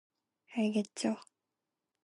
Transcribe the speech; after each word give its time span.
알겠죠? 0.55 1.09